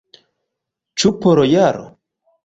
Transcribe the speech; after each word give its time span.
Ĉu 1.03 1.11
por 1.25 1.41
jaro? 1.51 1.85